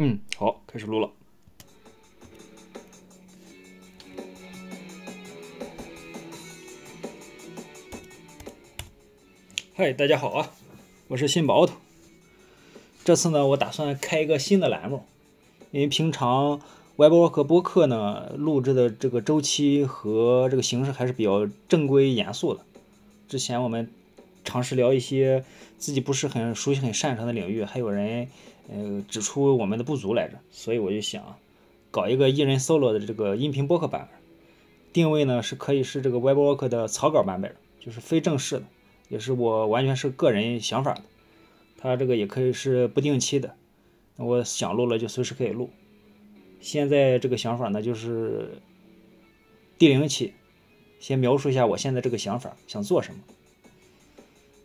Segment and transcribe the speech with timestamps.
[0.00, 1.10] 嗯，好，开始录了。
[9.74, 10.52] 嗨，大家好啊，
[11.08, 11.74] 我是新宝头。
[13.04, 15.02] 这次呢，我打算开一个新的栏目，
[15.72, 16.60] 因为平常
[16.96, 22.60] Webwork 播客呢录制的这个周期和这个形式还是比较正规严肃的。
[23.28, 23.90] 之前我们
[24.44, 25.44] 尝试聊一些
[25.76, 28.28] 自己不是很熟悉、很擅长的领域，还有人。
[28.70, 31.36] 呃，指出我们的不足来着，所以我就想
[31.90, 34.08] 搞一个一人 solo 的这个音频播客版，
[34.92, 38.64] 定位呢是可以是这个 Webwork 的草稿版本，就是非正式的，
[39.08, 41.02] 也是我完全是个人想法的。
[41.78, 43.54] 它这个也可以是不定期的，
[44.16, 45.70] 我想录了就随时可以录。
[46.60, 48.60] 现在这个想法呢，就是
[49.78, 50.34] 第零期，
[50.98, 53.20] 先描述一下我现在这个想法，想做什么。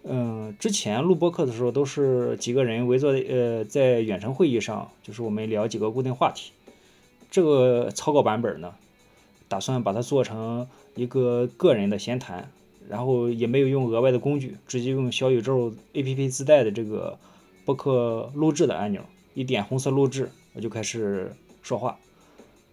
[0.05, 6.51] 嗯，之前录播课的时候都是几个人围坐，呃，在远程会议上，就是我们聊几个固定话题。
[7.31, 8.75] 这个草稿版本呢，
[9.47, 12.51] 打算把它做成一个个人的闲谈，
[12.89, 17.17] 然后也没有用额外的工具，直接用小宇宙 APP 自带的这个
[17.63, 19.01] 播客录制的按钮，
[19.33, 21.97] 一点红色录制，我就开始说话。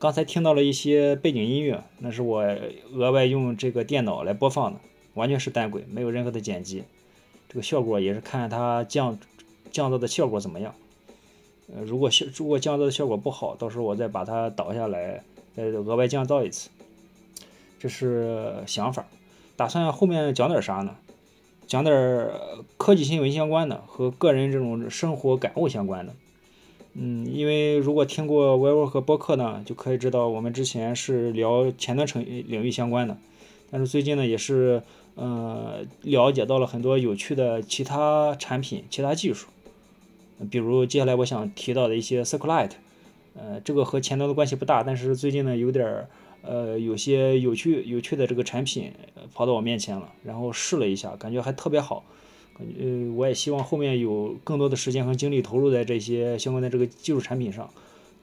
[0.01, 2.45] 刚才听到了一些背景音乐，那是我
[2.93, 4.81] 额外用这个电脑来播放的，
[5.15, 6.83] 完全是单轨，没有任何的剪辑。
[7.51, 9.19] 这个效果也是看它降
[9.73, 10.73] 降噪的效果怎么样。
[11.75, 15.25] 呃，如果效如果降噪的效果不好，到时候我再把它导下来，
[15.57, 16.71] 再额外降噪一次。
[17.81, 19.05] 这是想法。
[19.57, 20.95] 打算后面讲点啥呢？
[21.67, 22.31] 讲点
[22.77, 26.15] 科技新闻相关的和个人这种生活感悟相关的。
[26.95, 33.17] 嗯，因为如果听过 w e b 和播客呢，就可以知道我们之前是聊前端成领域相关的，
[33.73, 34.85] 但是最近呢也是。
[35.21, 39.49] 呃，了解到了很多有趣的其他产品、其他技术，
[40.51, 42.71] 比如接下来我想提到的一些 Circulite，
[43.35, 46.09] 呃，这个和前端的关系不大，但是最近呢有点儿
[46.41, 48.93] 呃有些有趣有趣的这个产品
[49.35, 52.03] 跑到我面前了，然后试了一下，感觉还特别好，
[52.59, 57.69] 呃，我也希望后面有更多的时间和精力投入在这些相关的这个技术产品上，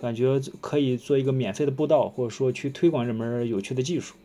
[0.02, 4.16] 感觉可以做一个免费的布道，或者说去推广这门有趣的技术，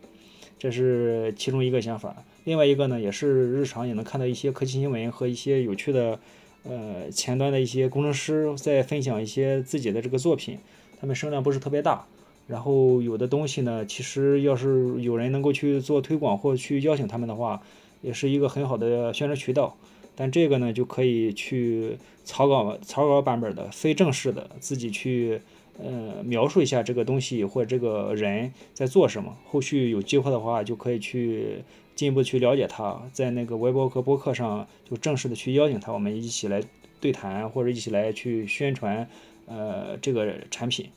[0.58, 2.24] 这是其中一个想法。
[2.44, 6.18] 另外一个呢，也是日常也能看到一些科技新闻和一些有趣的，
[6.64, 10.58] 呃，前端的一些工程师在分享一些自己的这个作品，
[11.00, 12.04] 他们声量不是特别大，
[12.48, 17.62] 然后有的东西呢，其实要是有人能够去做推广或去邀请他们的话，
[18.00, 19.76] 也是一个很好的宣传渠道。
[20.16, 25.40] 但这个呢，就可以去草稿草稿版本的非正式的自己去，
[25.78, 29.36] 呃，描述一下这个东西或者这个人在做什么。
[29.46, 31.62] 后续有机会的话，就可以去。
[31.94, 36.62] 进一步去了解他，在那个微博和播客上就正式的去邀请他，我们一起来
[37.00, 39.08] 对谈，或者一起来去宣传，
[39.46, 40.88] 呃，这个产品，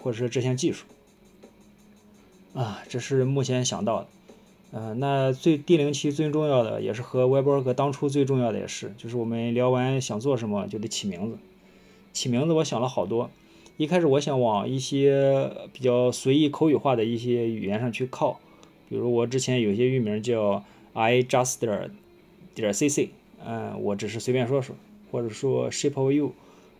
[0.00, 0.86] 或者是这项技术，
[2.54, 4.08] 啊，这是目前想到的，
[4.70, 11.38] 呃，那最第零期最重要的也是和微博和当初最重要的也是，就是我们聊完想做什么就得起名字，
[12.12, 13.30] 起名字我想了好多，
[13.76, 18.40] 一开始我想往一些比较随意口语化的一些语言上去靠。
[18.88, 21.58] 比如我之前有些域名叫 i just
[22.54, 23.08] 点 cc，
[23.44, 24.76] 嗯，我只是随便说说，
[25.10, 26.32] 或者说 shape of you，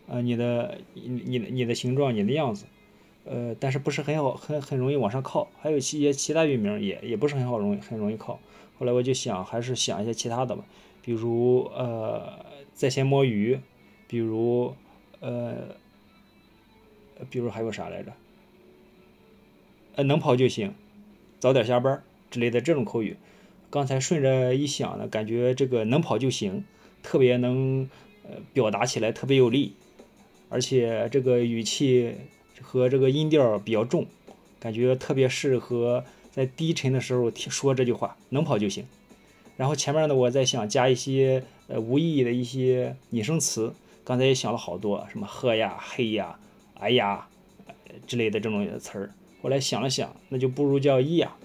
[0.07, 2.65] 呃，你的你你的你的形状，你的样子，
[3.25, 5.49] 呃，但是不是很好，很很容易往上靠。
[5.59, 8.39] 还有一些其他域名也也不是很好，容很容易靠。
[8.79, 10.63] 后来我就想，还是想一些其他的吧，
[11.03, 13.59] 比如呃，在线摸鱼，
[14.07, 14.73] 比如
[15.19, 15.75] 呃，
[17.29, 18.13] 比如还有啥来着？
[19.95, 20.73] 呃，能跑就行。
[21.39, 23.17] 早点下班之类的这种口语，
[23.69, 26.63] 刚才顺着一想呢，感觉这个能跑就行，
[27.03, 27.89] 特别能
[28.23, 29.73] 呃表达起来特别有力，
[30.49, 32.15] 而且这个语气
[32.61, 34.07] 和这个音调比较重，
[34.59, 38.85] 感觉特别适合在低沉的时候说这句话，能跑就行。
[39.57, 46.39] 然后前面呢，我在想加一些呃无意义的一些拟声词，刚才也想了好多，什么呵呀、嘿呀、
[46.75, 47.27] 哎呀
[48.05, 49.11] 之类的这种词儿。
[49.41, 51.35] 后来想了想，那就不如叫“咿呀”。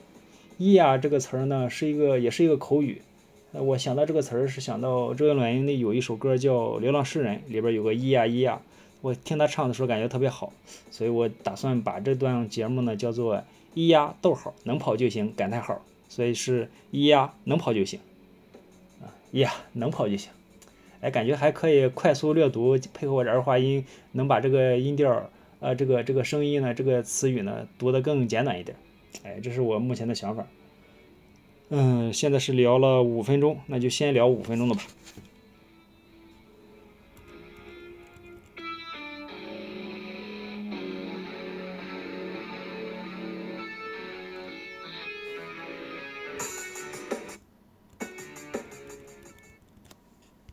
[0.58, 3.02] 咿呀这个词儿呢，是一个，也是一个口语。
[3.52, 8.60] 我想到这个词儿，是想到周杰伦的有一首歌叫《流浪诗人》，里边有个“咿呀咿呀”。
[9.02, 10.52] 我听他唱的时候，感觉特别好，
[10.90, 13.42] 所以我打算把这段节目呢叫做
[13.74, 18.00] “咿呀逗号能跑就行”感叹号，所以是“咿呀能跑就行”。
[19.02, 20.30] 啊，咿呀能跑就行。
[21.00, 25.28] 哎，感觉还可以快速略读，配合我这儿化音，能把这个音调。
[25.62, 28.76] 呃，这个这个声音呢，这个词语呢，读得更简短一点。
[29.22, 30.44] 哎，这是我目前的想法。
[31.68, 34.82] 嗯，现在是聊了五分钟，那就先聊五分钟的吧。